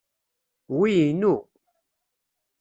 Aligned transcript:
Wi 0.77 0.89
inu. 1.09 1.33